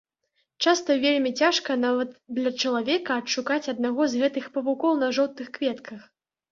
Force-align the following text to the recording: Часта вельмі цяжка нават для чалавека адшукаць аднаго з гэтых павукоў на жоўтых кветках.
Часта 0.65 0.95
вельмі 1.03 1.31
цяжка 1.41 1.77
нават 1.83 2.17
для 2.39 2.55
чалавека 2.65 3.21
адшукаць 3.23 3.61
аднаго 3.75 4.01
з 4.17 4.27
гэтых 4.27 4.53
павукоў 4.59 5.01
на 5.05 5.13
жоўтых 5.21 5.47
кветках. 5.63 6.01